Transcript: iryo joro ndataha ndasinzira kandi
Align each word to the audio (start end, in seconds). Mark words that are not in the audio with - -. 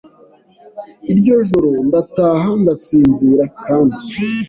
iryo 1.11 1.35
joro 1.47 1.71
ndataha 1.87 2.49
ndasinzira 2.61 3.43
kandi 3.63 3.97